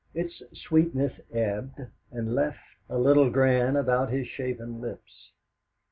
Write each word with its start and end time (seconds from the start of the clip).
Its 0.15 0.41
sweetness 0.51 1.13
ebbed, 1.31 1.85
and 2.11 2.33
left 2.33 2.57
a 2.89 2.97
little 2.97 3.29
grin 3.29 3.75
about 3.75 4.09
his 4.11 4.25
shaven 4.25 4.81
lips. 4.81 5.29